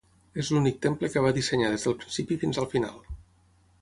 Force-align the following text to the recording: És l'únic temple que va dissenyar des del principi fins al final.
És 0.43 0.47
l'únic 0.53 0.79
temple 0.85 1.09
que 1.15 1.23
va 1.25 1.33
dissenyar 1.37 1.69
des 1.75 1.85
del 1.89 1.97
principi 1.99 2.39
fins 2.45 2.63
al 2.63 2.69
final. 2.73 2.97